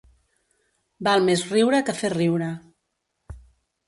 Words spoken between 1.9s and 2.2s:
fer